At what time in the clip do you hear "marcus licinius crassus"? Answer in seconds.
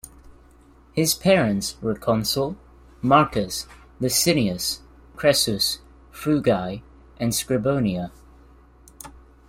3.03-5.77